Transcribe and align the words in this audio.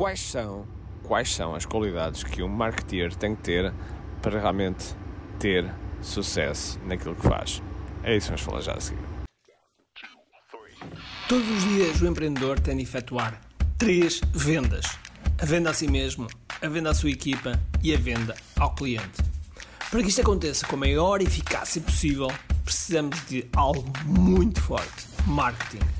quais 0.00 0.20
são, 0.20 0.66
quais 1.02 1.30
são 1.34 1.54
as 1.54 1.66
qualidades 1.66 2.24
que 2.24 2.42
um 2.42 2.48
marketeer 2.48 3.14
tem 3.14 3.36
que 3.36 3.42
ter 3.42 3.70
para 4.22 4.40
realmente 4.40 4.94
ter 5.38 5.70
sucesso 6.00 6.80
naquilo 6.86 7.14
que 7.14 7.28
faz. 7.28 7.62
É 8.02 8.16
isso 8.16 8.28
que 8.28 8.30
vamos 8.30 8.40
falar 8.40 8.60
já 8.62 8.72
a 8.72 8.80
seguir. 8.80 9.02
Todos 11.28 11.46
os 11.50 11.64
dias 11.64 12.00
o 12.00 12.06
empreendedor 12.06 12.58
tem 12.58 12.78
de 12.78 12.82
efetuar 12.82 13.38
três 13.76 14.22
vendas: 14.32 14.86
a 15.38 15.44
venda 15.44 15.68
a 15.68 15.74
si 15.74 15.86
mesmo, 15.86 16.28
a 16.62 16.66
venda 16.66 16.88
à 16.88 16.94
sua 16.94 17.10
equipa 17.10 17.60
e 17.82 17.94
a 17.94 17.98
venda 17.98 18.34
ao 18.58 18.74
cliente. 18.74 19.22
Para 19.90 20.02
que 20.02 20.08
isto 20.08 20.22
aconteça 20.22 20.66
com 20.66 20.76
a 20.76 20.78
maior 20.78 21.20
eficácia 21.20 21.82
possível, 21.82 22.28
precisamos 22.64 23.22
de 23.26 23.46
algo 23.54 23.84
muito 24.06 24.62
forte: 24.62 25.06
marketing. 25.26 25.99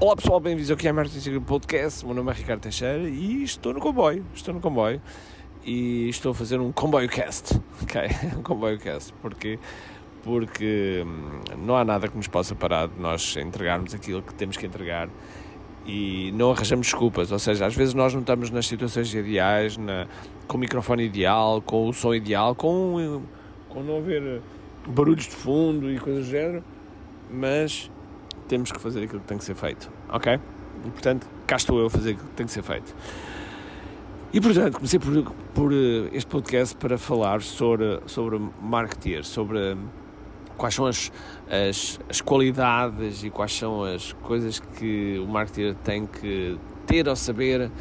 Olá 0.00 0.16
pessoal, 0.16 0.40
bem-vindos 0.40 0.72
ao 0.72 0.76
QI 0.76 0.92
Marketing 0.92 1.20
Secrets 1.20 1.46
Podcast. 1.46 2.04
Meu 2.04 2.16
nome 2.16 2.28
é 2.32 2.34
Ricardo 2.34 2.60
Teixeira 2.62 3.08
e 3.08 3.44
estou 3.44 3.72
no 3.72 3.78
comboio. 3.78 4.26
Estou 4.34 4.52
no 4.52 4.60
comboio 4.60 5.00
e 5.64 6.08
estou 6.08 6.32
a 6.32 6.34
fazer 6.34 6.58
um 6.58 6.72
comboio 6.72 7.08
cast. 7.08 7.60
Ok? 7.80 8.02
Um 8.36 8.42
comboio 8.42 8.76
cast. 8.80 9.12
Porquê? 9.22 9.56
Porque 10.24 11.04
hum, 11.06 11.40
não 11.64 11.76
há 11.76 11.84
nada 11.84 12.08
que 12.08 12.16
nos 12.16 12.26
possa 12.26 12.56
parar 12.56 12.88
de 12.88 13.00
nós 13.00 13.36
entregarmos 13.36 13.94
aquilo 13.94 14.20
que 14.20 14.34
temos 14.34 14.56
que 14.56 14.66
entregar 14.66 15.08
e 15.86 16.32
não 16.32 16.50
arranjamos 16.50 16.88
desculpas, 16.88 17.30
ou 17.30 17.38
seja, 17.38 17.64
às 17.64 17.74
vezes 17.76 17.94
nós 17.94 18.12
não 18.12 18.20
estamos 18.20 18.50
nas 18.50 18.66
situações 18.66 19.14
ideais, 19.14 19.76
na, 19.76 20.08
com 20.48 20.56
o 20.56 20.60
microfone 20.60 21.04
ideal, 21.04 21.62
com 21.62 21.88
o 21.88 21.92
som 21.92 22.12
ideal, 22.12 22.56
com, 22.56 23.22
com 23.68 23.82
não 23.84 23.98
haver 23.98 24.42
barulhos 24.88 25.26
de 25.26 25.36
fundo 25.36 25.88
e 25.88 26.00
coisas 26.00 26.24
do 26.24 26.30
género, 26.30 26.64
mas 27.30 27.90
temos 28.54 28.70
que 28.70 28.78
fazer 28.78 29.02
aquilo 29.02 29.18
que 29.18 29.26
tem 29.26 29.36
que 29.36 29.42
ser 29.42 29.56
feito, 29.56 29.90
ok? 30.08 30.38
E 30.84 30.90
portanto, 30.90 31.26
cá 31.44 31.56
estou 31.56 31.80
eu 31.80 31.86
a 31.86 31.90
fazer 31.90 32.12
aquilo 32.12 32.28
que 32.28 32.34
tem 32.34 32.46
que 32.46 32.52
ser 32.52 32.62
feito. 32.62 32.94
E 34.32 34.40
portanto, 34.40 34.74
comecei 34.74 35.00
por, 35.00 35.32
por 35.52 35.72
este 36.12 36.30
podcast 36.30 36.76
para 36.76 36.96
falar 36.96 37.42
sobre, 37.42 38.00
sobre 38.06 38.40
marketing, 38.62 39.24
sobre 39.24 39.76
quais 40.56 40.72
são 40.72 40.86
as, 40.86 41.10
as, 41.50 41.98
as, 42.08 42.20
qualidades 42.20 43.24
e 43.24 43.30
quais 43.30 43.52
são 43.52 43.82
as 43.82 44.12
coisas 44.22 44.60
que 44.60 45.18
o 45.18 45.26
marketer 45.26 45.74
tem 45.82 46.06
que 46.06 46.56
ter 46.86 47.08
ao 47.08 47.16
saber 47.16 47.72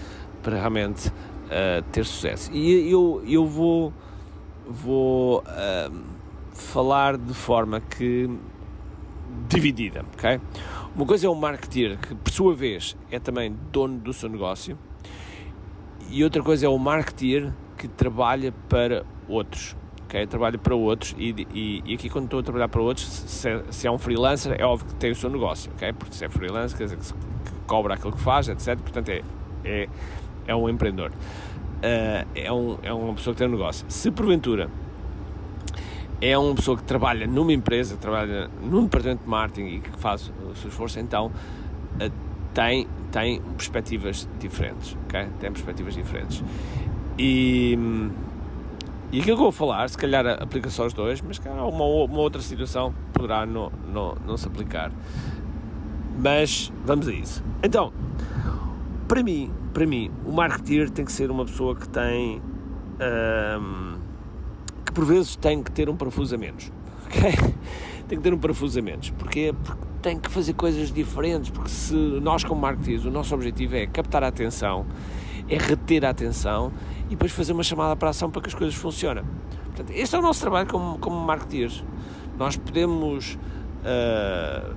para 0.41 0.55
realmente 0.55 1.09
uh, 1.09 1.83
ter 1.91 2.03
sucesso. 2.03 2.51
E 2.51 2.91
eu, 2.91 3.21
eu 3.27 3.45
vou, 3.45 3.93
vou 4.67 5.41
uh, 5.41 6.01
falar 6.51 7.15
de 7.15 7.33
forma 7.35 7.79
que 7.79 8.27
dividida, 9.47 10.05
ok? 10.13 10.39
Uma 10.95 11.05
coisa 11.05 11.27
é 11.27 11.29
o 11.29 11.35
marketer 11.35 11.97
que, 11.97 12.15
por 12.15 12.31
sua 12.31 12.53
vez, 12.55 12.95
é 13.11 13.19
também 13.19 13.55
dono 13.71 13.99
do 13.99 14.13
seu 14.13 14.29
negócio 14.29 14.77
e 16.09 16.23
outra 16.23 16.43
coisa 16.43 16.65
é 16.65 16.69
o 16.69 16.77
marketer 16.77 17.51
que 17.77 17.87
trabalha 17.87 18.53
para 18.69 19.05
outros 19.27 19.75
ok? 20.13 20.27
Trabalho 20.27 20.59
para 20.59 20.75
outros 20.75 21.15
e, 21.17 21.47
e, 21.53 21.83
e, 21.85 21.95
aqui 21.95 22.09
quando 22.09 22.25
estou 22.25 22.39
a 22.39 22.43
trabalhar 22.43 22.69
para 22.69 22.81
outros, 22.81 23.07
se, 23.07 23.49
é, 23.49 23.63
se, 23.71 23.87
é 23.87 23.91
um 23.91 23.97
freelancer, 23.97 24.55
é 24.59 24.63
óbvio 24.63 24.87
que 24.87 24.95
tem 24.95 25.11
o 25.11 25.15
seu 25.15 25.29
negócio, 25.29 25.71
ok? 25.73 25.91
Porque 25.93 26.13
se 26.13 26.23
é 26.23 26.29
freelancer, 26.29 26.77
quer 26.77 26.83
dizer 26.85 26.97
que, 26.97 27.05
que 27.13 27.59
cobra 27.65 27.95
aquilo 27.95 28.13
que 28.13 28.21
faz, 28.21 28.47
etc. 28.47 28.77
Portanto, 28.79 29.09
é, 29.09 29.23
é, 29.65 29.89
é 30.45 30.55
um 30.55 30.69
empreendedor. 30.69 31.11
Uh, 31.11 32.25
é, 32.35 32.51
um, 32.51 32.77
é 32.81 32.93
uma 32.93 33.13
pessoa 33.13 33.33
que 33.33 33.39
tem 33.39 33.47
um 33.47 33.51
negócio. 33.51 33.85
Se 33.89 34.09
porventura 34.11 34.69
é 36.23 36.37
uma 36.37 36.55
pessoa 36.55 36.77
que 36.77 36.83
trabalha 36.83 37.27
numa 37.27 37.51
empresa, 37.51 37.97
trabalha 37.97 38.49
num 38.61 38.83
departamento 38.83 39.23
de 39.23 39.29
marketing 39.29 39.67
e 39.67 39.79
que 39.79 39.89
faz 39.97 40.31
o 40.49 40.55
seu 40.55 40.69
esforço, 40.69 40.99
então 40.99 41.27
uh, 41.27 42.11
tem, 42.53 42.87
tem 43.11 43.41
perspectivas 43.41 44.27
diferentes, 44.39 44.95
ok? 45.05 45.27
Tem 45.39 45.51
perspectivas 45.51 45.93
diferentes. 45.93 46.41
E 47.19 47.77
e 49.11 49.19
aquilo 49.19 49.37
que 49.37 49.41
eu 49.41 49.45
vou 49.45 49.51
falar, 49.51 49.87
se 49.89 49.95
calhar 49.95 50.25
aplica 50.41 50.71
só 50.71 50.87
os 50.87 50.93
dois, 50.93 51.21
mas 51.21 51.37
calhar 51.37 51.67
uma, 51.67 51.85
uma 51.85 52.19
outra 52.19 52.41
situação 52.41 52.91
poderá 53.13 53.45
não, 53.45 53.71
não, 53.93 54.15
não 54.25 54.35
se 54.35 54.47
aplicar. 54.47 54.91
Mas 56.17 56.73
vamos 56.83 57.07
a 57.07 57.13
isso. 57.13 57.43
Então, 57.61 57.93
para 59.07 59.21
mim, 59.21 59.51
para 59.71 59.85
mim, 59.85 60.09
o 60.25 60.31
marketeer 60.31 60.89
tem 60.89 61.05
que 61.05 61.11
ser 61.11 61.29
uma 61.29 61.45
pessoa 61.45 61.75
que 61.75 61.87
tem. 61.89 62.41
Que 62.97 63.92
por 64.93 65.05
vezes 65.05 65.35
tem 65.35 65.61
que 65.61 65.71
ter 65.71 65.89
um 65.89 65.95
parafuso 65.95 66.35
a 66.35 66.37
menos. 66.37 66.71
Okay? 67.13 67.35
Tem 68.07 68.17
que 68.17 68.23
ter 68.23 68.33
um 68.33 68.37
parafuso 68.37 68.79
a 68.79 68.81
menos. 68.81 69.11
Porquê? 69.11 69.53
Porque 69.63 69.85
tem 70.01 70.19
que 70.19 70.29
fazer 70.29 70.53
coisas 70.53 70.91
diferentes. 70.91 71.49
Porque 71.51 71.69
se 71.69 71.93
nós, 71.93 72.43
como 72.43 72.59
marketeers, 72.59 73.05
o 73.05 73.11
nosso 73.11 73.33
objetivo 73.35 73.75
é 73.75 73.85
captar 73.85 74.23
a 74.23 74.27
atenção 74.27 74.85
é 75.49 75.57
reter 75.57 76.05
a 76.05 76.09
atenção 76.09 76.71
e 77.07 77.09
depois 77.11 77.31
fazer 77.31 77.53
uma 77.53 77.63
chamada 77.63 77.95
para 77.95 78.09
a 78.09 78.11
ação 78.11 78.29
para 78.29 78.41
que 78.41 78.49
as 78.49 78.53
coisas 78.53 78.75
funcionem. 78.75 79.23
Portanto, 79.65 79.91
este 79.91 80.15
é 80.15 80.19
o 80.19 80.21
nosso 80.21 80.41
trabalho 80.41 80.67
como, 80.67 80.97
como 80.99 81.19
marketeers. 81.19 81.83
Nós 82.37 82.55
podemos 82.55 83.37
uh, 83.83 84.75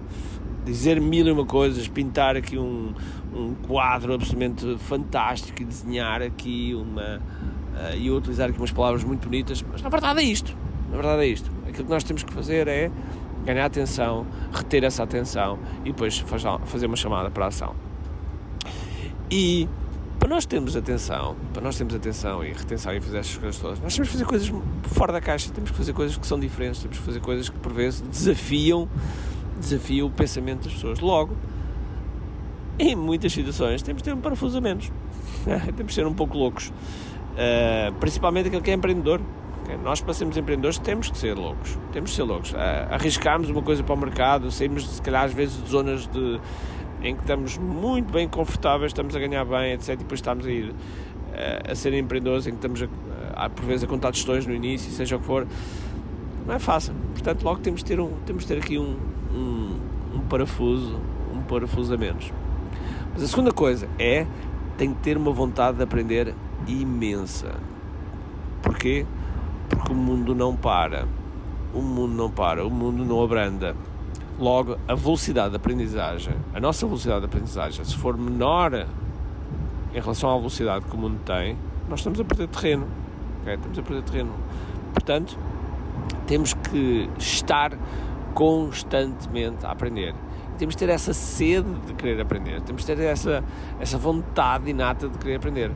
dizer 0.65 1.01
mil 1.01 1.27
e 1.27 1.31
uma 1.31 1.45
coisas, 1.45 1.87
pintar 1.89 2.37
aqui 2.37 2.59
um, 2.59 2.95
um 3.35 3.55
quadro 3.67 4.15
absolutamente 4.15 4.77
fantástico 4.79 5.63
e 5.63 5.65
desenhar 5.65 6.23
aqui 6.23 6.75
uma. 6.75 7.21
Uh, 7.77 7.95
e 7.95 8.11
utilizar 8.11 8.49
aqui 8.49 8.59
umas 8.59 8.73
palavras 8.73 9.05
muito 9.05 9.29
bonitas, 9.29 9.63
mas 9.63 9.83
na 9.83 9.91
verdade 9.91 10.21
é 10.21 10.25
isto. 10.25 10.57
Na 10.89 10.97
verdade 10.97 11.23
é 11.23 11.27
isto. 11.27 11.51
Aquilo 11.69 11.85
que 11.85 11.91
nós 11.91 12.03
temos 12.03 12.23
que 12.23 12.33
fazer 12.33 12.67
é 12.69 12.91
ganhar 13.45 13.67
atenção, 13.67 14.27
reter 14.53 14.83
essa 14.83 15.03
atenção 15.03 15.59
e 15.85 15.93
depois 15.93 16.19
fazer 16.19 16.87
uma 16.87 16.97
chamada 16.97 17.31
para 17.31 17.45
a 17.45 17.49
ação. 17.49 17.75
E 19.31 19.69
para 20.19 20.29
nós 20.29 20.47
termos 20.47 20.77
atenção, 20.77 21.37
para 21.53 21.63
nós 21.63 21.77
termos 21.77 21.95
atenção 21.95 22.43
e 22.45 22.53
retenção 22.53 22.95
e 22.95 23.01
fazer 23.01 23.19
estas 23.19 23.37
coisas 23.37 23.61
todas, 23.61 23.81
nós 23.81 23.95
temos 23.95 24.09
que 24.09 24.13
fazer 24.15 24.25
coisas 24.25 24.53
fora 24.83 25.13
da 25.13 25.21
caixa, 25.21 25.53
temos 25.53 25.71
que 25.71 25.77
fazer 25.77 25.93
coisas 25.93 26.17
que 26.17 26.27
são 26.27 26.39
diferentes, 26.41 26.81
temos 26.81 26.99
que 26.99 27.05
fazer 27.05 27.21
coisas 27.21 27.49
que 27.49 27.59
por 27.59 27.73
vezes 27.73 28.01
desafiam, 28.01 28.89
desafiam 29.61 30.09
o 30.09 30.11
pensamento 30.11 30.65
das 30.65 30.75
pessoas. 30.75 31.01
Logo, 31.01 31.37
em 32.79 32.97
muitas 32.97 33.33
situações, 33.33 33.83
temos 33.83 34.03
de 34.03 34.09
ter 34.09 34.15
um 34.17 34.21
parafuso 34.21 34.59
a 34.59 34.61
menos. 34.61 34.91
temos 35.77 35.93
de 35.93 35.95
ser 35.95 36.07
um 36.07 36.15
pouco 36.15 36.37
loucos. 36.37 36.73
Uh, 37.37 37.93
principalmente 38.01 38.47
aquele 38.47 38.63
que 38.63 38.71
é 38.71 38.75
empreendedor. 38.75 39.21
Nós, 39.83 40.01
para 40.01 40.15
sermos 40.15 40.37
empreendedores, 40.37 40.79
temos 40.79 41.11
que 41.11 41.19
ser 41.19 41.35
loucos. 41.35 41.77
Temos 41.93 42.11
que 42.11 42.17
ser 42.17 42.23
loucos. 42.23 42.53
Uh, 42.53 42.57
arriscarmos 42.91 43.51
uma 43.51 43.63
coisa 43.63 43.83
para 43.83 43.95
o 43.95 43.99
mercado, 43.99 44.51
sairmos, 44.51 44.89
se 44.89 45.03
calhar, 45.03 45.25
às 45.25 45.33
vezes, 45.33 45.63
de 45.63 45.69
zonas 45.69 46.07
de 46.07 46.41
em 47.03 47.15
que 47.15 47.21
estamos 47.21 47.59
muito 47.59 48.11
bem 48.13 48.29
confortáveis, 48.29 48.91
estamos 48.91 49.15
a 49.15 49.19
ganhar 49.19 49.45
bem, 49.45 49.73
etc. 49.73 49.91
E 49.91 49.97
depois 49.97 50.19
estamos 50.19 50.47
a 50.47 50.51
ir 50.51 50.71
uh, 50.71 51.71
a 51.71 51.75
ser 51.75 51.93
empreendedores, 51.95 52.47
em 52.47 52.51
que 52.51 52.57
estamos, 52.57 52.83
a, 53.35 53.51
por 53.51 53.65
vezes, 53.65 53.85
a 53.85 53.87
contar 53.87 54.13
tostões 54.13 54.47
no 54.47 54.55
início, 54.55 54.91
seja 54.91 55.17
o 55.17 55.21
que 55.21 55.27
for. 55.27 55.47
Não 56.47 56.55
é 56.55 56.59
fácil. 56.59 56.95
Portanto, 57.13 57.43
logo 57.43 57.61
temos 57.61 57.83
de 57.83 57.87
ter, 57.87 58.01
um, 58.01 58.13
temos 58.25 58.43
de 58.45 58.49
ter 58.49 58.59
aqui 58.59 58.79
um, 58.79 58.97
um, 59.33 59.79
um 60.15 60.21
parafuso, 60.29 60.99
um 61.35 61.43
parafuso 61.43 61.93
a 61.93 61.97
menos. 61.97 62.33
Mas 63.13 63.23
a 63.23 63.29
segunda 63.29 63.53
coisa 63.53 63.89
é, 63.99 64.27
tem 64.77 64.93
que 64.93 65.01
ter 65.01 65.17
uma 65.17 65.33
vontade 65.33 65.77
de 65.77 65.83
aprender 65.83 66.35
imensa. 66.67 67.55
Porquê? 68.63 69.07
Porque 69.69 69.93
o 69.93 69.95
mundo 69.95 70.35
não 70.35 70.57
para. 70.57 71.07
O 71.75 71.83
mundo 71.83 72.15
não 72.15 72.31
para, 72.31 72.67
o 72.67 72.71
mundo 72.71 73.05
não 73.05 73.23
abranda. 73.23 73.77
Logo, 74.39 74.77
a 74.87 74.95
velocidade 74.95 75.51
de 75.51 75.57
aprendizagem, 75.57 76.35
a 76.55 76.61
nossa 76.61 76.87
velocidade 76.87 77.21
de 77.21 77.27
aprendizagem, 77.27 77.85
se 77.85 77.97
for 77.97 78.17
menor 78.17 78.87
em 79.95 80.01
relação 80.01 80.31
à 80.31 80.37
velocidade 80.37 80.85
que 80.85 80.95
o 80.95 80.99
mundo 80.99 81.19
tem, 81.25 81.57
nós 81.89 82.01
estamos 82.01 82.21
a 82.21 82.25
perder 82.25 82.49
terreno. 82.49 82.87
Okay? 83.43 83.55
Estamos 83.55 83.79
a 83.79 83.83
perder 83.83 84.03
terreno. 84.03 84.33
Portanto, 84.93 85.39
temos 86.27 86.53
que 86.55 87.09
estar 87.19 87.73
constantemente 88.35 89.65
a 89.65 89.71
aprender. 89.71 90.15
temos 90.59 90.75
que 90.75 90.79
ter 90.87 90.91
essa 90.91 91.13
sede 91.13 91.69
de 91.87 91.95
querer 91.95 92.21
aprender. 92.21 92.61
Temos 92.63 92.85
que 92.85 92.95
ter 92.95 93.03
essa, 93.05 93.45
essa 93.79 93.97
vontade 93.97 94.71
inata 94.71 95.09
de 95.09 95.19
querer 95.19 95.37
aprender. 95.37 95.71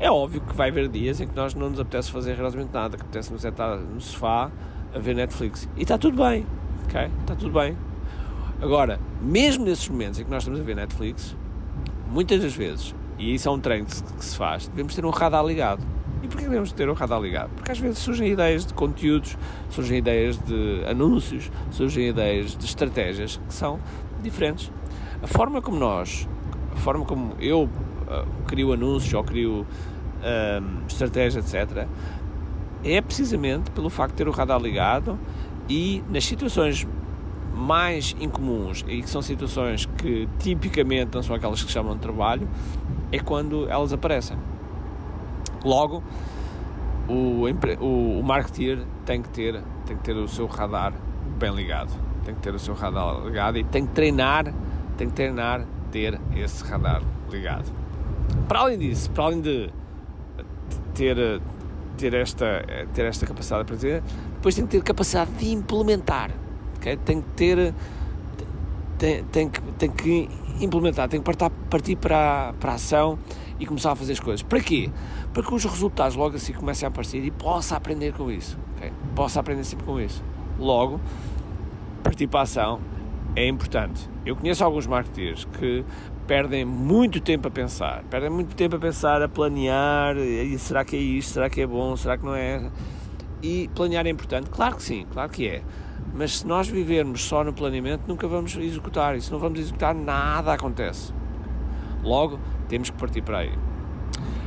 É 0.00 0.10
óbvio 0.10 0.40
que 0.40 0.56
vai 0.56 0.70
haver 0.70 0.88
dias 0.88 1.20
em 1.20 1.28
que 1.28 1.36
nós 1.36 1.54
não 1.54 1.70
nos 1.70 1.78
apetece 1.78 2.10
fazer 2.10 2.32
rigorosamente 2.32 2.70
nada, 2.72 2.96
que 2.96 3.02
apetece-nos 3.02 3.44
é 3.44 3.50
estar 3.50 3.76
no 3.76 4.00
sofá 4.00 4.50
a 4.92 4.98
ver 4.98 5.14
Netflix. 5.14 5.68
E 5.76 5.82
está 5.82 5.96
tudo 5.96 6.16
bem 6.16 6.44
ok? 6.90 7.10
Está 7.20 7.36
tudo 7.36 7.52
bem. 7.52 7.76
Agora, 8.60 9.00
mesmo 9.22 9.64
nesses 9.64 9.88
momentos 9.88 10.18
em 10.18 10.24
que 10.24 10.30
nós 10.30 10.42
estamos 10.42 10.60
a 10.60 10.62
ver 10.62 10.74
Netflix, 10.74 11.36
muitas 12.10 12.42
das 12.42 12.54
vezes, 12.54 12.94
e 13.18 13.34
isso 13.34 13.48
é 13.48 13.52
um 13.52 13.60
treino 13.60 13.86
que 13.86 14.24
se 14.24 14.36
faz, 14.36 14.68
devemos 14.68 14.94
ter 14.94 15.04
um 15.04 15.10
radar 15.10 15.44
ligado. 15.44 15.82
E 16.22 16.28
porquê 16.28 16.44
devemos 16.44 16.70
ter 16.72 16.86
o 16.88 16.92
radar 16.92 17.20
ligado? 17.20 17.50
Porque 17.54 17.72
às 17.72 17.78
vezes 17.78 17.98
surgem 17.98 18.28
ideias 18.28 18.66
de 18.66 18.74
conteúdos, 18.74 19.38
surgem 19.70 19.98
ideias 19.98 20.36
de 20.36 20.84
anúncios, 20.86 21.50
surgem 21.70 22.08
ideias 22.08 22.54
de 22.54 22.66
estratégias 22.66 23.40
que 23.48 23.54
são 23.54 23.80
diferentes. 24.22 24.70
A 25.22 25.26
forma 25.26 25.62
como 25.62 25.78
nós, 25.78 26.28
a 26.72 26.76
forma 26.76 27.06
como 27.06 27.34
eu 27.40 27.70
crio 28.46 28.72
anúncios 28.72 29.12
ou 29.14 29.24
crio 29.24 29.60
uh, 29.62 30.86
estratégias, 30.86 31.54
etc., 31.54 31.86
é 32.82 33.00
precisamente 33.00 33.70
pelo 33.72 33.90
facto 33.90 34.12
de 34.12 34.16
ter 34.18 34.28
o 34.28 34.30
radar 34.30 34.60
ligado 34.60 35.18
e 35.68 36.02
nas 36.08 36.24
situações 36.24 36.86
mais 37.54 38.16
incomuns 38.18 38.84
e 38.88 39.02
que 39.02 39.10
são 39.10 39.20
situações 39.20 39.86
que 39.98 40.28
tipicamente 40.38 41.14
não 41.14 41.22
são 41.22 41.36
aquelas 41.36 41.62
que 41.62 41.70
chamam 41.70 41.94
de 41.94 42.00
trabalho, 42.00 42.48
é 43.12 43.18
quando 43.18 43.68
elas 43.68 43.92
aparecem. 43.92 44.36
Logo, 45.62 46.02
o, 47.06 47.44
o, 47.80 48.20
o 48.20 48.22
marketeer 48.22 48.78
tem 49.04 49.20
que, 49.20 49.28
ter, 49.28 49.62
tem 49.84 49.96
que 49.96 50.02
ter 50.02 50.16
o 50.16 50.26
seu 50.26 50.46
radar 50.46 50.94
bem 51.38 51.54
ligado. 51.54 51.90
Tem 52.24 52.34
que 52.34 52.40
ter 52.40 52.54
o 52.54 52.58
seu 52.58 52.74
radar 52.74 53.24
ligado 53.24 53.58
e 53.58 53.64
tem 53.64 53.86
que 53.86 53.92
treinar, 53.92 54.44
tem 54.96 55.08
que 55.08 55.14
treinar 55.14 55.66
ter 55.90 56.18
esse 56.34 56.64
radar 56.64 57.02
ligado. 57.30 57.70
Para 58.48 58.60
além 58.60 58.78
disso, 58.78 59.10
para 59.10 59.24
além 59.24 59.40
de 59.40 59.70
ter, 60.94 61.40
ter, 61.96 62.14
esta, 62.14 62.64
ter 62.92 63.04
esta 63.04 63.26
capacidade 63.26 63.64
de 63.64 63.72
aprender, 63.72 64.02
depois 64.34 64.54
tem 64.54 64.66
que 64.66 64.70
ter 64.72 64.82
capacidade 64.82 65.30
de 65.32 65.50
implementar. 65.52 66.30
Okay? 66.76 66.96
Tem 66.96 67.20
que 67.20 67.28
ter. 67.30 67.74
Tem, 68.98 69.24
tem, 69.24 69.48
que, 69.48 69.60
tem 69.78 69.90
que 69.90 70.28
implementar, 70.60 71.08
tem 71.08 71.20
que 71.20 71.24
partir, 71.24 71.50
partir 71.70 71.96
para, 71.96 72.52
para 72.60 72.72
a 72.72 72.74
ação 72.74 73.18
e 73.58 73.64
começar 73.64 73.92
a 73.92 73.96
fazer 73.96 74.12
as 74.12 74.20
coisas. 74.20 74.42
Para 74.42 74.60
quê? 74.60 74.90
Para 75.32 75.42
que 75.42 75.54
os 75.54 75.64
resultados 75.64 76.16
logo 76.16 76.36
assim 76.36 76.52
comecem 76.52 76.86
a 76.86 76.90
aparecer 76.90 77.24
e 77.24 77.30
possa 77.30 77.76
aprender 77.76 78.12
com 78.12 78.30
isso. 78.30 78.58
Okay? 78.76 78.92
Possa 79.14 79.40
aprender 79.40 79.64
sempre 79.64 79.86
com 79.86 79.98
isso. 79.98 80.22
Logo, 80.58 81.00
partir 82.02 82.26
para 82.26 82.40
a 82.40 82.42
ação 82.42 82.80
é 83.34 83.46
importante. 83.46 84.08
Eu 84.24 84.36
conheço 84.36 84.64
alguns 84.64 84.86
marketeers 84.86 85.46
que 85.58 85.84
perdem 86.30 86.64
muito 86.64 87.20
tempo 87.20 87.48
a 87.48 87.50
pensar, 87.50 88.04
perdem 88.08 88.30
muito 88.30 88.54
tempo 88.54 88.76
a 88.76 88.78
pensar, 88.78 89.20
a 89.20 89.28
planear, 89.28 90.16
e 90.16 90.56
será 90.60 90.84
que 90.84 90.94
é 90.94 90.98
isto, 91.00 91.32
será 91.32 91.50
que 91.50 91.60
é 91.60 91.66
bom, 91.66 91.96
será 91.96 92.16
que 92.16 92.24
não 92.24 92.36
é? 92.36 92.70
E 93.42 93.68
planear 93.74 94.06
é 94.06 94.10
importante? 94.10 94.48
Claro 94.48 94.76
que 94.76 94.82
sim, 94.84 95.04
claro 95.12 95.28
que 95.28 95.48
é. 95.48 95.60
Mas 96.14 96.38
se 96.38 96.46
nós 96.46 96.68
vivermos 96.68 97.24
só 97.24 97.42
no 97.42 97.52
planeamento, 97.52 98.04
nunca 98.06 98.28
vamos 98.28 98.56
executar. 98.56 99.16
E 99.16 99.20
se 99.20 99.32
não 99.32 99.40
vamos 99.40 99.58
executar, 99.58 99.92
nada 99.92 100.52
acontece. 100.52 101.12
Logo, 102.00 102.38
temos 102.68 102.90
que 102.90 102.96
partir 102.96 103.22
para 103.22 103.38
aí. 103.38 103.52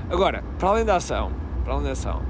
Agora, 0.09 0.41
para 0.57 0.69
além 0.69 0.85
da 0.85 0.95
ação, 0.95 1.33
para 1.65 1.73
além 1.73 1.83
da 1.83 1.91
ação, 1.91 2.21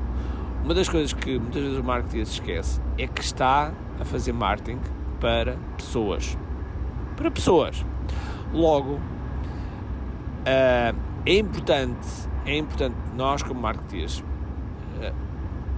uma 0.63 0.73
das 0.73 0.89
coisas 0.89 1.13
que 1.13 1.37
muitas 1.37 1.61
vezes 1.61 1.77
o 1.77 1.83
marketing 1.83 2.25
se 2.25 2.33
esquece 2.33 2.81
é 2.97 3.05
que 3.05 3.21
está 3.21 3.71
a 3.99 4.03
fazer 4.03 4.33
marketing 4.33 4.79
para 5.19 5.57
pessoas. 5.77 6.35
Para 7.15 7.29
pessoas. 7.29 7.85
Logo, 8.51 8.99
uh, 10.43 10.99
é 11.25 11.37
importante, 11.37 12.29
é 12.45 12.57
importante 12.57 12.95
nós 13.15 13.41
como 13.43 13.59
marketeers 13.59 14.19
uh, 14.19 15.13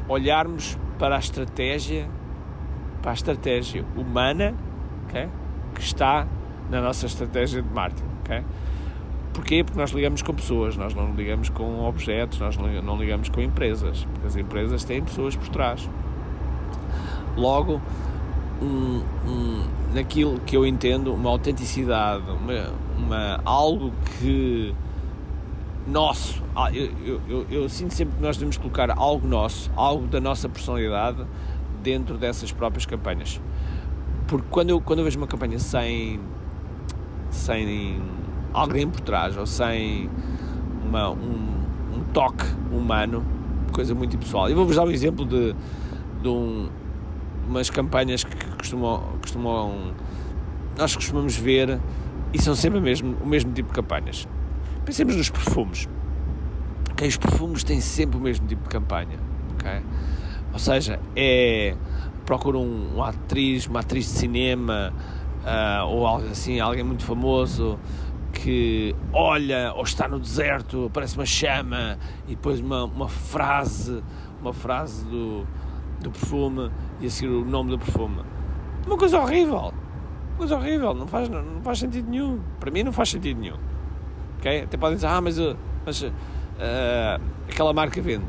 olharmos 0.07 0.77
para 0.97 1.15
a 1.15 1.19
estratégia 1.19 2.09
para 3.01 3.11
a 3.11 3.13
estratégia 3.13 3.85
humana 3.95 4.55
okay, 5.07 5.29
que 5.75 5.81
está 5.81 6.27
na 6.69 6.81
nossa 6.81 7.05
estratégia 7.05 7.61
de 7.61 7.69
marketing. 7.69 8.07
Okay? 8.23 8.43
Porquê? 9.33 9.63
Porque 9.63 9.79
nós 9.79 9.91
ligamos 9.91 10.21
com 10.21 10.33
pessoas, 10.33 10.77
nós 10.77 10.95
não 10.95 11.13
ligamos 11.13 11.49
com 11.49 11.83
objetos, 11.85 12.39
nós 12.39 12.57
não 12.57 12.97
ligamos 12.97 13.29
com 13.29 13.41
empresas, 13.41 14.05
porque 14.13 14.27
as 14.27 14.35
empresas 14.35 14.83
têm 14.83 15.03
pessoas 15.03 15.35
por 15.35 15.49
trás. 15.49 15.89
Logo, 17.35 17.81
um, 18.61 19.03
um, 19.27 19.63
naquilo 19.93 20.39
que 20.39 20.55
eu 20.55 20.65
entendo, 20.65 21.13
uma 21.13 21.29
autenticidade, 21.29 22.23
uma, 22.31 22.71
uma, 23.05 23.39
algo 23.45 23.93
que 24.19 24.73
nosso, 25.87 26.41
ah, 26.55 26.71
eu, 26.73 26.91
eu, 27.05 27.21
eu, 27.29 27.45
eu 27.49 27.69
sinto 27.69 27.93
sempre 27.93 28.15
que 28.15 28.21
nós 28.21 28.37
devemos 28.37 28.57
colocar 28.57 28.89
algo 28.91 29.27
nosso, 29.27 29.71
algo 29.75 30.07
da 30.07 30.19
nossa 30.19 30.49
personalidade 30.49 31.23
dentro 31.83 32.17
dessas 32.17 32.51
próprias 32.51 32.85
campanhas. 32.85 33.39
Porque 34.27 34.47
quando 34.49 34.71
eu, 34.71 34.81
quando 34.81 34.99
eu 34.99 35.05
vejo 35.05 35.17
uma 35.17 35.27
campanha 35.27 35.59
sem, 35.59 36.19
sem 37.29 38.01
alguém 38.51 38.89
por 38.89 39.01
trás 39.01 39.37
ou 39.37 39.45
sem 39.45 40.09
uma, 40.83 41.11
um, 41.11 41.63
um 41.95 42.03
toque 42.11 42.45
humano, 42.71 43.23
coisa 43.71 43.93
muito 43.93 44.15
impessoal. 44.15 44.49
E 44.49 44.55
vou-vos 44.55 44.75
dar 44.75 44.83
um 44.83 44.91
exemplo 44.91 45.23
de, 45.23 45.55
de 46.23 46.27
um, 46.27 46.67
umas 47.47 47.69
campanhas 47.69 48.23
que 48.23 48.35
costumam, 48.57 49.03
costumam 49.21 49.93
nós 50.75 50.95
costumamos 50.95 51.37
ver 51.37 51.79
e 52.35 52.41
são 52.41 52.53
sempre 52.53 52.79
o 52.79 52.81
mesmo, 52.81 53.15
o 53.23 53.25
mesmo 53.25 53.53
tipo 53.53 53.69
de 53.69 53.75
campanhas. 53.75 54.27
Pensemos 54.83 55.15
nos 55.15 55.29
perfumes. 55.29 55.87
Okay? 56.91 57.07
Os 57.07 57.15
perfumes 57.15 57.63
têm 57.63 57.79
sempre 57.79 58.17
o 58.17 58.19
mesmo 58.19 58.45
tipo 58.45 58.63
de 58.63 58.69
campanha. 58.69 59.17
Okay? 59.53 59.81
Ou 60.51 60.59
seja, 60.59 60.99
é 61.15 61.77
procura 62.25 62.57
um, 62.57 62.89
uma 62.93 63.09
atriz, 63.09 63.67
uma 63.67 63.79
atriz 63.79 64.05
de 64.05 64.11
cinema 64.11 64.91
uh, 65.43 65.87
ou 65.87 66.05
algo 66.05 66.27
assim, 66.27 66.59
alguém 66.59 66.83
muito 66.83 67.05
famoso 67.05 67.79
que 68.33 68.93
olha 69.13 69.71
ou 69.73 69.83
está 69.83 70.05
no 70.05 70.19
deserto, 70.19 70.87
aparece 70.87 71.15
uma 71.15 71.25
chama 71.25 71.97
e 72.27 72.31
depois 72.31 72.59
uma, 72.59 72.83
uma 72.83 73.07
frase, 73.07 74.03
uma 74.41 74.51
frase 74.51 75.05
do, 75.05 75.47
do 76.01 76.11
perfume 76.11 76.69
e 76.99 77.05
a 77.05 77.09
seguir 77.09 77.31
o 77.31 77.45
nome 77.45 77.69
do 77.69 77.79
perfume. 77.79 78.23
Uma 78.85 78.97
coisa 78.97 79.21
horrível. 79.21 79.84
Coisa 80.37 80.55
horrível, 80.55 80.93
não 80.93 81.07
faz, 81.07 81.29
não, 81.29 81.61
faz 81.63 81.79
sentido 81.79 82.09
nenhum. 82.09 82.39
Para 82.59 82.71
mim 82.71 82.83
não 82.83 82.91
faz 82.91 83.09
sentido 83.09 83.39
nenhum. 83.39 83.57
Okay? 84.39 84.63
Até 84.63 84.77
podem 84.77 84.95
dizer, 84.95 85.07
ah, 85.07 85.21
mas, 85.21 85.37
mas 85.85 86.01
uh, 86.01 86.11
aquela 87.49 87.73
marca 87.73 88.01
vende. 88.01 88.25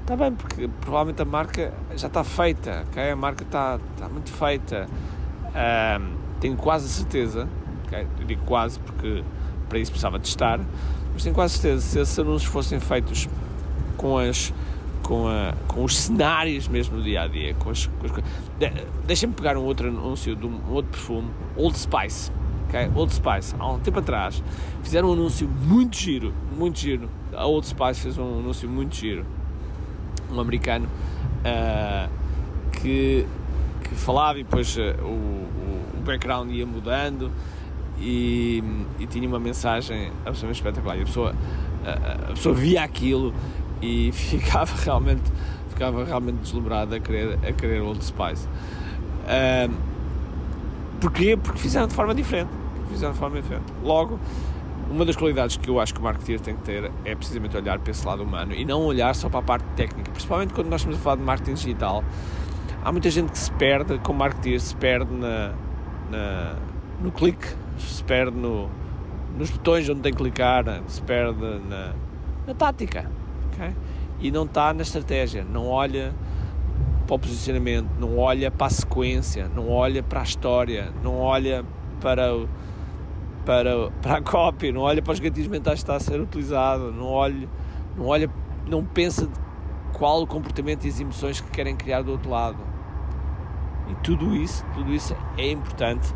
Está 0.00 0.16
bem, 0.16 0.32
porque 0.32 0.68
provavelmente 0.80 1.22
a 1.22 1.24
marca 1.24 1.72
já 1.94 2.08
está 2.08 2.24
feita, 2.24 2.84
okay? 2.88 3.10
a 3.10 3.16
marca 3.16 3.44
está, 3.44 3.78
está 3.94 4.08
muito 4.08 4.32
feita. 4.32 4.88
Um, 5.50 6.16
tenho 6.40 6.56
quase 6.56 6.88
certeza, 6.88 7.46
eu 8.18 8.26
digo 8.26 8.42
quase 8.44 8.80
porque 8.80 9.22
para 9.68 9.78
isso 9.78 9.90
precisava 9.90 10.18
de 10.18 10.26
estar, 10.26 10.58
mas 11.12 11.22
tenho 11.22 11.34
quase 11.34 11.58
certeza 11.58 11.82
se 11.82 12.00
esses 12.00 12.18
anúncios 12.18 12.50
fossem 12.50 12.80
feitos 12.80 13.28
com 13.96 14.18
as 14.18 14.52
com, 15.10 15.26
a, 15.26 15.52
com 15.66 15.82
os 15.82 15.98
cenários 15.98 16.68
mesmo 16.68 16.98
do 16.98 17.02
dia 17.02 17.22
a 17.22 17.26
dia. 17.26 17.52
Com 17.54 17.70
as, 17.70 17.86
com 17.86 18.06
as, 18.06 18.12
de, 18.60 18.86
Deixem-me 19.04 19.34
pegar 19.34 19.56
um 19.56 19.64
outro 19.64 19.88
anúncio 19.88 20.36
de 20.36 20.46
um, 20.46 20.60
outro 20.70 20.92
perfume, 20.92 21.28
Old 21.56 21.76
Spice. 21.76 22.30
Okay? 22.68 22.88
Old 22.94 23.12
Spice, 23.12 23.56
há 23.58 23.72
um 23.72 23.80
tempo 23.80 23.98
atrás, 23.98 24.40
fizeram 24.84 25.10
um 25.10 25.14
anúncio 25.14 25.48
muito 25.48 25.96
giro, 25.96 26.32
muito 26.56 26.78
giro. 26.78 27.10
A 27.34 27.44
Old 27.44 27.66
Spice 27.66 28.02
fez 28.02 28.16
um 28.18 28.38
anúncio 28.38 28.68
muito 28.68 28.94
giro 28.94 29.26
um 30.30 30.38
americano 30.38 30.86
uh, 30.86 32.08
que, 32.70 33.26
que 33.82 33.94
falava 33.96 34.38
e 34.38 34.44
depois 34.44 34.76
uh, 34.76 34.80
o, 35.02 35.96
o, 35.98 36.02
background 36.04 36.52
ia 36.52 36.64
mudando 36.64 37.32
e, 37.98 38.62
e, 39.00 39.06
tinha 39.06 39.26
uma 39.26 39.40
mensagem 39.40 40.12
absolutamente 40.24 40.60
espetacular. 40.60 40.96
E 40.96 41.02
a 41.02 41.04
pessoa, 41.04 41.34
a, 41.84 42.30
a 42.30 42.32
pessoa 42.32 42.54
via 42.54 42.84
aquilo 42.84 43.34
e 43.80 44.10
ficava 44.12 44.72
realmente, 44.82 45.30
ficava 45.68 46.04
realmente 46.04 46.38
deslumbrada 46.38 46.96
a 46.96 47.00
querer, 47.00 47.38
a 47.46 47.52
querer 47.52 47.80
Old 47.80 48.04
Spice. 48.04 48.46
Uh, 49.26 49.72
porquê? 51.00 51.36
Porque 51.36 51.58
fizeram 51.58 51.86
de 51.86 51.94
forma 51.94 52.14
diferente. 52.14 52.50
Fizeram 52.90 53.12
de 53.12 53.18
forma 53.18 53.40
diferente. 53.40 53.64
Logo, 53.82 54.18
uma 54.90 55.04
das 55.04 55.14
qualidades 55.16 55.56
que 55.56 55.68
eu 55.68 55.78
acho 55.78 55.94
que 55.94 56.00
o 56.00 56.02
marketeer 56.02 56.40
tem 56.40 56.56
que 56.56 56.62
ter 56.62 56.90
é 57.04 57.14
precisamente 57.14 57.56
olhar 57.56 57.78
para 57.78 57.90
esse 57.90 58.04
lado 58.04 58.22
humano 58.22 58.52
e 58.52 58.64
não 58.64 58.82
olhar 58.82 59.14
só 59.14 59.28
para 59.28 59.38
a 59.38 59.42
parte 59.42 59.64
técnica, 59.76 60.10
principalmente 60.10 60.52
quando 60.52 60.68
nós 60.68 60.80
estamos 60.80 60.98
a 60.98 61.02
falar 61.02 61.16
de 61.16 61.22
marketing 61.22 61.54
digital. 61.54 62.04
Há 62.82 62.90
muita 62.90 63.10
gente 63.10 63.30
que 63.30 63.38
se 63.38 63.52
perde 63.52 63.98
com 63.98 64.12
marketeer, 64.12 64.58
se 64.58 64.74
perde 64.74 65.12
na, 65.12 65.52
na 66.10 66.56
no 67.00 67.12
clique, 67.12 67.46
se 67.78 68.02
perde 68.02 68.36
no, 68.36 68.68
nos 69.38 69.50
botões 69.50 69.88
onde 69.88 70.00
tem 70.00 70.12
que 70.12 70.18
clicar, 70.18 70.64
se 70.86 71.00
perde 71.02 71.40
na, 71.68 71.92
na 72.46 72.54
tática 72.54 73.19
e 74.20 74.30
não 74.30 74.44
está 74.44 74.72
na 74.74 74.82
estratégia, 74.82 75.44
não 75.44 75.68
olha 75.68 76.14
para 77.06 77.16
o 77.16 77.18
posicionamento, 77.18 77.88
não 77.98 78.18
olha 78.18 78.50
para 78.50 78.66
a 78.66 78.70
sequência, 78.70 79.50
não 79.54 79.70
olha 79.70 80.02
para 80.02 80.20
a 80.20 80.22
história, 80.22 80.92
não 81.02 81.18
olha 81.18 81.64
para 82.00 82.46
para, 83.44 83.90
para 84.02 84.18
a 84.18 84.22
cópia, 84.22 84.70
não 84.70 84.82
olha 84.82 85.02
para 85.02 85.12
os 85.12 85.18
gatilhos 85.18 85.48
mentais 85.48 85.78
que 85.78 85.82
está 85.82 85.96
a 85.96 86.00
ser 86.00 86.20
utilizado, 86.20 86.92
não 86.92 87.06
olha, 87.06 87.48
não 87.96 88.06
olha, 88.06 88.30
não 88.68 88.84
pensa 88.84 89.28
qual 89.92 90.22
o 90.22 90.26
comportamento 90.26 90.84
e 90.84 90.88
as 90.88 91.00
emoções 91.00 91.40
que 91.40 91.50
querem 91.50 91.74
criar 91.74 92.02
do 92.02 92.12
outro 92.12 92.30
lado. 92.30 92.58
E 93.88 93.94
tudo 94.02 94.36
isso, 94.36 94.64
tudo 94.74 94.92
isso 94.92 95.16
é 95.36 95.50
importante 95.50 96.14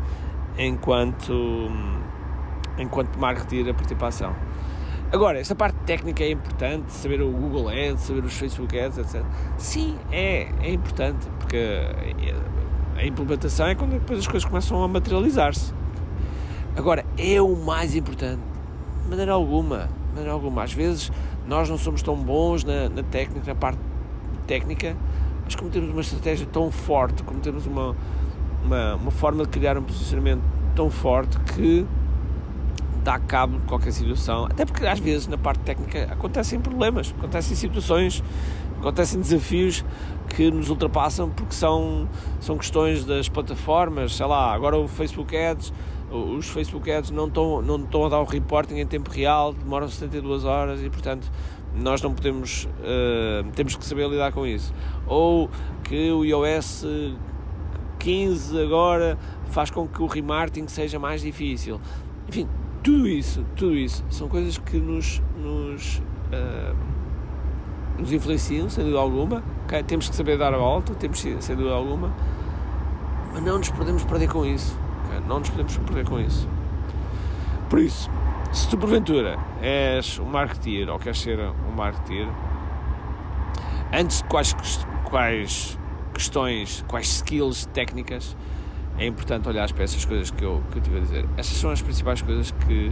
enquanto 0.57 1.69
enquanto 2.77 3.17
marketing 3.17 3.69
a 3.69 3.73
participação. 3.73 4.44
Agora, 5.15 5.39
esta 5.39 5.55
parte 5.55 5.77
técnica 5.85 6.25
é 6.25 6.31
importante, 6.31 6.91
saber 6.91 7.21
o 7.21 7.31
Google 7.31 7.69
Ads, 7.69 8.01
saber 8.01 8.25
os 8.25 8.33
Facebook 8.33 8.77
Ads, 8.77 8.97
etc. 8.97 9.23
Sim, 9.57 9.95
é, 10.11 10.49
é 10.61 10.73
importante, 10.73 11.25
porque 11.39 11.57
a 12.97 13.05
implementação 13.05 13.65
é 13.65 13.75
quando 13.75 13.91
depois 13.91 14.19
as 14.19 14.27
coisas 14.27 14.43
começam 14.43 14.83
a 14.83 14.89
materializar-se. 14.89 15.73
Agora, 16.75 17.05
é 17.17 17.41
o 17.41 17.55
mais 17.55 17.95
importante? 17.95 18.41
De 19.03 19.09
maneira 19.09 19.31
alguma, 19.31 19.87
de 20.09 20.15
maneira 20.15 20.33
alguma. 20.33 20.63
Às 20.63 20.73
vezes 20.73 21.09
nós 21.47 21.69
não 21.69 21.77
somos 21.77 22.01
tão 22.01 22.17
bons 22.17 22.65
na, 22.65 22.89
na 22.89 23.03
técnica, 23.03 23.53
na 23.53 23.55
parte 23.55 23.79
técnica, 24.45 24.97
mas 25.45 25.55
como 25.55 25.69
temos 25.69 25.91
uma 25.91 26.01
estratégia 26.01 26.45
tão 26.45 26.69
forte, 26.69 27.23
como 27.23 27.39
temos 27.39 27.65
uma, 27.65 27.95
uma, 28.65 28.95
uma 28.95 29.11
forma 29.11 29.43
de 29.43 29.49
criar 29.49 29.77
um 29.77 29.83
posicionamento 29.83 30.43
tão 30.75 30.89
forte 30.89 31.39
que 31.53 31.87
dá 33.05 33.19
cabo 33.19 33.59
de 33.59 33.67
qualquer 33.67 33.91
situação, 33.91 34.45
até 34.45 34.65
porque 34.65 34.85
às 34.85 34.99
vezes 34.99 35.27
na 35.27 35.37
parte 35.37 35.59
técnica 35.59 36.11
acontecem 36.11 36.59
problemas, 36.59 37.13
acontecem 37.15 37.55
situações, 37.55 38.23
acontecem 38.79 39.21
desafios 39.21 39.85
que 40.35 40.49
nos 40.49 40.71
ultrapassam 40.71 41.29
porque 41.29 41.53
são, 41.53 42.09
são 42.39 42.57
questões 42.57 43.05
das 43.05 43.29
plataformas, 43.29 44.15
sei 44.15 44.25
lá, 44.25 44.51
agora 44.51 44.75
o 44.75 44.87
Facebook 44.87 45.37
Ads, 45.37 45.71
os 46.11 46.49
Facebook 46.49 46.91
Ads 46.91 47.11
não 47.11 47.27
estão, 47.27 47.61
não 47.61 47.77
estão 47.77 48.05
a 48.05 48.09
dar 48.09 48.19
o 48.19 48.25
reporting 48.25 48.79
em 48.79 48.87
tempo 48.87 49.11
real, 49.11 49.53
demoram 49.53 49.87
72 49.87 50.43
horas 50.43 50.81
e 50.81 50.89
portanto 50.89 51.31
nós 51.75 52.01
não 52.01 52.11
podemos, 52.11 52.67
uh, 52.79 53.51
temos 53.53 53.75
que 53.75 53.85
saber 53.85 54.09
lidar 54.09 54.31
com 54.31 54.47
isso. 54.47 54.73
Ou 55.05 55.47
que 55.83 56.09
o 56.09 56.25
iOS 56.25 56.87
15 57.99 58.59
agora 58.63 59.15
faz 59.51 59.69
com 59.69 59.87
que 59.87 60.01
o 60.01 60.07
remarketing 60.07 60.67
seja 60.67 60.97
mais 60.97 61.21
difícil. 61.21 61.79
Enfim, 62.27 62.47
tudo 62.85 63.07
isso, 63.07 63.43
tudo 63.55 63.73
isso 63.73 64.05
são 64.11 64.27
coisas 64.27 64.59
que 64.59 64.77
nos, 64.77 65.19
nos, 65.35 65.97
uh, 66.31 66.75
nos 67.97 68.11
influenciam, 68.11 68.69
sem 68.69 68.83
dúvida 68.83 68.99
alguma. 68.99 69.43
Okay? 69.65 69.81
Temos 69.81 70.07
que 70.07 70.15
saber 70.15 70.37
dar 70.37 70.53
a 70.53 70.57
volta, 70.57 70.93
temos 70.93 71.19
sem 71.19 71.55
dúvida 71.55 71.73
alguma, 71.73 72.13
mas 73.33 73.41
não 73.41 73.57
nos 73.57 73.69
podemos 73.71 74.03
perder 74.03 74.29
com 74.29 74.45
isso. 74.45 74.77
Okay? 75.07 75.19
Não 75.27 75.39
nos 75.39 75.49
podemos 75.49 75.75
perder 75.77 76.05
com 76.05 76.19
isso. 76.19 76.47
Por 77.71 77.79
isso, 77.79 78.07
se 78.53 78.69
tu 78.69 78.77
porventura 78.77 79.39
és 79.63 80.19
um 80.19 80.25
marketeer 80.25 80.87
ou 80.87 80.99
queres 80.99 81.19
ser 81.19 81.39
um 81.39 81.75
marketeer, 81.75 82.27
antes 83.91 84.21
de 84.21 84.25
quais, 84.25 84.55
quais 85.05 85.79
questões, 86.13 86.85
quais 86.87 87.07
skills 87.07 87.65
técnicas, 87.73 88.37
é 88.97 89.05
importante 89.05 89.47
olhar 89.47 89.71
para 89.73 89.83
essas 89.83 90.05
coisas 90.05 90.31
que 90.31 90.43
eu, 90.43 90.61
que 90.71 90.77
eu 90.77 90.81
tive 90.81 90.97
a 90.97 91.01
dizer. 91.01 91.25
Essas 91.37 91.57
são 91.57 91.71
as 91.71 91.81
principais 91.81 92.21
coisas 92.21 92.51
que 92.51 92.91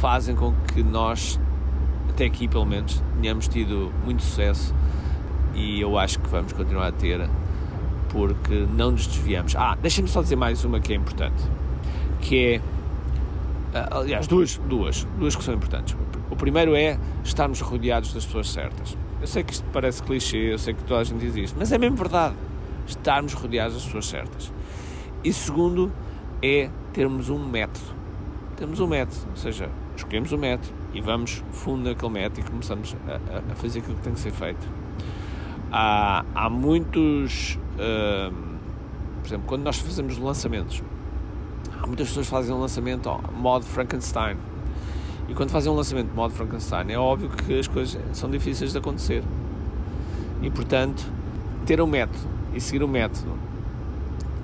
fazem 0.00 0.36
com 0.36 0.54
que 0.72 0.82
nós, 0.82 1.40
até 2.08 2.26
aqui 2.26 2.46
pelo 2.46 2.64
menos, 2.64 3.02
tenhamos 3.20 3.48
tido 3.48 3.92
muito 4.04 4.22
sucesso 4.22 4.74
e 5.54 5.80
eu 5.80 5.98
acho 5.98 6.18
que 6.20 6.28
vamos 6.28 6.52
continuar 6.52 6.88
a 6.88 6.92
ter 6.92 7.28
porque 8.08 8.66
não 8.74 8.92
nos 8.92 9.06
desviamos. 9.06 9.56
Ah, 9.56 9.76
deixem-me 9.80 10.08
só 10.08 10.22
dizer 10.22 10.36
mais 10.36 10.64
uma 10.64 10.80
que 10.80 10.92
é 10.92 10.96
importante, 10.96 11.42
que 12.20 12.54
é, 12.54 12.60
ah, 13.74 13.98
aliás, 13.98 14.26
duas, 14.26 14.58
duas, 14.58 15.06
duas 15.18 15.34
que 15.34 15.42
são 15.42 15.54
importantes. 15.54 15.96
O 16.30 16.36
primeiro 16.36 16.74
é 16.74 16.98
estarmos 17.24 17.60
rodeados 17.60 18.12
das 18.12 18.24
pessoas 18.24 18.50
certas. 18.50 18.96
Eu 19.20 19.26
sei 19.26 19.42
que 19.42 19.52
isto 19.52 19.64
parece 19.72 20.02
clichê, 20.02 20.52
eu 20.52 20.58
sei 20.58 20.74
que 20.74 20.82
toda 20.84 21.00
a 21.00 21.04
gente 21.04 21.18
diz 21.18 21.34
isto, 21.36 21.56
mas 21.58 21.72
é 21.72 21.78
mesmo 21.78 21.96
verdade. 21.96 22.34
Estarmos 22.86 23.32
rodeados 23.32 23.74
das 23.74 23.84
pessoas 23.84 24.06
certas. 24.06 24.52
E 25.26 25.32
segundo 25.32 25.90
é 26.40 26.70
termos 26.92 27.30
um 27.30 27.48
método. 27.48 27.84
Temos 28.56 28.78
um 28.78 28.86
método, 28.86 29.26
ou 29.28 29.36
seja, 29.36 29.68
escolhemos 29.96 30.32
um 30.32 30.38
método 30.38 30.72
e 30.94 31.00
vamos 31.00 31.42
fundo 31.50 31.88
naquele 31.88 32.12
método 32.12 32.42
e 32.42 32.44
começamos 32.44 32.94
a, 33.08 33.52
a, 33.52 33.54
fazer 33.56 33.80
aquilo 33.80 33.96
que 33.96 34.02
tem 34.02 34.12
que 34.12 34.20
ser 34.20 34.30
feito. 34.30 34.64
Há, 35.72 36.24
há 36.32 36.48
muitos. 36.48 37.58
Uh, 37.74 38.32
por 39.20 39.26
exemplo, 39.26 39.46
quando 39.48 39.64
nós 39.64 39.78
fazemos 39.78 40.16
lançamentos, 40.16 40.80
há 41.76 41.84
muitas 41.88 42.06
pessoas 42.06 42.26
que 42.26 42.30
fazem 42.30 42.54
um 42.54 42.60
lançamento 42.60 43.08
ao 43.08 43.20
modo 43.32 43.64
Frankenstein. 43.64 44.36
E 45.28 45.34
quando 45.34 45.50
fazem 45.50 45.72
um 45.72 45.74
lançamento 45.74 46.14
modo 46.14 46.34
Frankenstein, 46.34 46.92
é 46.92 46.96
óbvio 46.96 47.30
que 47.30 47.58
as 47.58 47.66
coisas 47.66 48.00
são 48.12 48.30
difíceis 48.30 48.70
de 48.70 48.78
acontecer. 48.78 49.24
E 50.40 50.48
portanto, 50.50 51.04
ter 51.66 51.80
um 51.80 51.86
método 51.88 52.28
e 52.54 52.60
seguir 52.60 52.84
o 52.84 52.86
um 52.86 52.90
método 52.90 53.45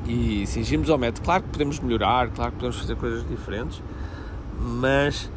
e 0.07 0.47
cingimos 0.47 0.91
ao 0.91 0.99
método. 0.99 1.25
Claro 1.25 1.43
que 1.45 1.51
podemos 1.51 1.81
melhorar, 1.81 2.29
claro 2.31 2.53
que 2.53 2.57
podemos 2.57 2.79
fazer 2.79 2.97
coisas 2.97 3.27
diferentes, 3.29 3.83
mas 4.59 5.31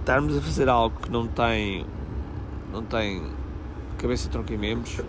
estarmos 0.00 0.36
a 0.36 0.40
fazer 0.40 0.68
algo 0.68 0.98
que 1.00 1.10
não 1.10 1.26
tem, 1.26 1.86
não 2.72 2.82
tem 2.82 3.22
cabeça, 3.98 4.28
tronco 4.28 4.52
e 4.52 4.58
membros, 4.58 4.98
uh, 4.98 5.04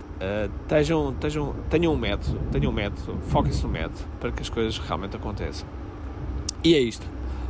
estejam, 0.62 1.12
estejam, 1.12 1.56
tenham 1.70 1.94
um 1.94 1.98
método, 1.98 2.40
tenham 2.52 2.72
um 2.72 2.75
método, 2.75 3.18
foquem-se 3.24 3.63
no 3.63 3.70
método 3.70 4.00
para 4.20 4.32
que 4.32 4.42
as 4.42 4.50
coisas 4.50 4.78
realmente 4.78 5.16
aconteçam. 5.16 5.68
E 6.63 6.75
é 6.75 6.80
isto. 6.80 7.06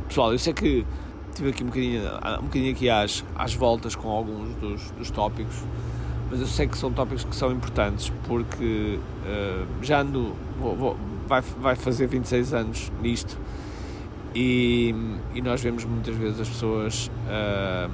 Pessoal, 0.08 0.32
eu 0.32 0.38
sei 0.38 0.52
que 0.52 0.86
estive 1.28 1.50
aqui 1.50 1.62
um 1.62 1.66
bocadinho, 1.66 2.02
um 2.40 2.44
bocadinho 2.44 2.72
aqui 2.72 2.88
às, 2.88 3.24
às 3.36 3.54
voltas 3.54 3.94
com 3.94 4.08
alguns 4.08 4.54
dos, 4.56 4.90
dos 4.92 5.10
tópicos, 5.10 5.62
mas 6.30 6.40
eu 6.40 6.46
sei 6.46 6.66
que 6.66 6.78
são 6.78 6.92
tópicos 6.92 7.24
que 7.24 7.36
são 7.36 7.52
importantes 7.52 8.10
porque 8.26 8.98
uh, 8.98 9.66
já 9.82 10.00
ando, 10.00 10.34
vou, 10.58 10.74
vou, 10.74 10.96
vai, 11.26 11.40
vai 11.40 11.76
fazer 11.76 12.06
26 12.06 12.54
anos 12.54 12.92
nisto. 13.02 13.38
E, 14.34 14.94
e 15.34 15.40
nós 15.40 15.60
vemos 15.60 15.84
muitas 15.84 16.16
vezes 16.16 16.40
as 16.40 16.48
pessoas 16.48 17.10
uh, 17.28 17.90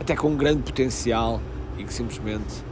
até 0.00 0.16
com 0.16 0.28
um 0.28 0.36
grande 0.36 0.62
potencial 0.62 1.40
e 1.78 1.84
que 1.84 1.92
simplesmente 1.92 2.64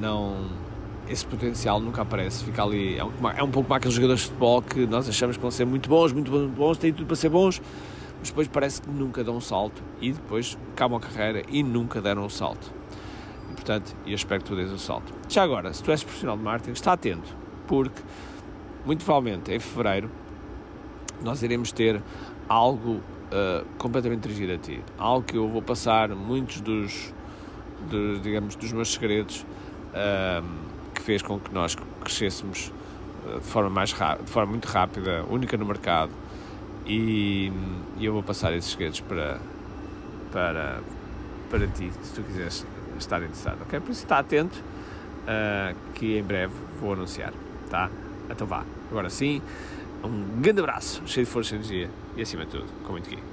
não 0.00 0.62
esse 1.08 1.26
potencial 1.26 1.80
nunca 1.80 2.00
aparece, 2.00 2.44
fica 2.44 2.62
ali 2.62 2.96
é 2.96 3.04
um, 3.04 3.10
é 3.36 3.42
um 3.42 3.50
pouco 3.50 3.64
como 3.64 3.74
aqueles 3.74 3.94
jogadores 3.94 4.22
de 4.22 4.28
futebol 4.28 4.62
que 4.62 4.86
nós 4.86 5.06
achamos 5.06 5.36
que 5.36 5.42
vão 5.42 5.50
ser 5.50 5.66
muito 5.66 5.88
bons, 5.88 6.12
muito 6.12 6.30
bons, 6.30 6.40
muito 6.40 6.56
bons 6.56 6.78
têm 6.78 6.92
tudo 6.92 7.06
para 7.06 7.16
ser 7.16 7.28
bons 7.28 7.60
mas 8.20 8.28
depois 8.28 8.48
parece 8.48 8.80
que 8.80 8.88
nunca 8.88 9.22
dão 9.22 9.36
um 9.36 9.40
salto 9.40 9.82
e 10.00 10.12
depois 10.12 10.56
acabam 10.72 10.96
a 10.96 11.00
carreira 11.00 11.42
e 11.48 11.62
nunca 11.62 12.00
deram 12.00 12.22
o 12.22 12.26
um 12.26 12.30
salto. 12.30 12.72
E 13.50 13.54
portanto, 13.54 13.96
eu 14.06 14.14
espero 14.14 14.40
que 14.42 14.48
tu 14.48 14.54
dês 14.54 14.70
o 14.70 14.78
salto. 14.78 15.12
Já 15.28 15.42
agora, 15.42 15.72
se 15.72 15.82
tu 15.82 15.90
és 15.90 16.04
profissional 16.04 16.36
de 16.36 16.42
marketing, 16.44 16.70
está 16.70 16.92
atento 16.92 17.42
porque 17.66 18.00
muito 18.84 19.04
provavelmente 19.04 19.52
em 19.52 19.58
fevereiro 19.58 20.10
nós 21.22 21.42
iremos 21.42 21.72
ter 21.72 22.02
algo 22.48 23.00
uh, 23.32 23.64
completamente 23.78 24.22
dirigido 24.22 24.52
a 24.52 24.58
ti. 24.58 24.82
Algo 24.98 25.24
que 25.24 25.36
eu 25.36 25.48
vou 25.48 25.62
passar 25.62 26.08
muitos 26.10 26.60
dos, 26.60 27.14
dos 27.88 28.20
digamos, 28.20 28.56
dos 28.56 28.72
meus 28.72 28.92
segredos 28.92 29.46
uh, 29.92 30.46
que 30.94 31.02
fez 31.02 31.22
com 31.22 31.38
que 31.38 31.52
nós 31.52 31.76
crescêssemos 32.00 32.72
uh, 33.26 33.40
de 33.40 33.46
forma 33.46 33.70
mais 33.70 33.90
de 33.90 34.30
forma 34.30 34.50
muito 34.50 34.66
rápida, 34.66 35.24
única 35.30 35.56
no 35.56 35.64
mercado 35.64 36.12
e, 36.84 37.52
e, 37.98 38.04
eu 38.04 38.12
vou 38.12 38.22
passar 38.22 38.52
esses 38.52 38.72
segredos 38.72 39.00
para 39.00 39.38
para 40.32 40.80
para 41.48 41.66
ti, 41.68 41.92
se 42.02 42.14
tu 42.14 42.22
quiseres 42.22 42.66
estar 42.98 43.18
interessado, 43.18 43.60
ok? 43.62 43.78
Por 43.78 43.90
isso 43.90 44.02
está 44.02 44.18
atento 44.18 44.58
que 45.94 46.18
em 46.18 46.22
breve 46.22 46.54
vou 46.80 46.94
anunciar, 46.94 47.32
tá? 47.70 47.90
Então 48.30 48.46
vá, 48.46 48.64
agora 48.90 49.10
sim, 49.10 49.42
um 50.04 50.40
grande 50.40 50.60
abraço, 50.60 51.02
cheio 51.06 51.26
de 51.26 51.32
força 51.32 51.54
e 51.54 51.58
energia 51.58 51.90
e 52.16 52.22
acima 52.22 52.44
de 52.44 52.52
tudo, 52.52 52.66
com 52.84 52.92
muito. 52.92 53.08
Tchau! 53.08 53.31